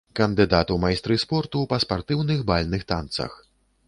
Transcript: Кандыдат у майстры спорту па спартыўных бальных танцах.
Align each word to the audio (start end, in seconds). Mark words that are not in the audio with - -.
Кандыдат 0.17 0.71
у 0.75 0.77
майстры 0.85 1.17
спорту 1.23 1.61
па 1.73 1.77
спартыўных 1.83 2.41
бальных 2.53 2.87
танцах. 2.93 3.37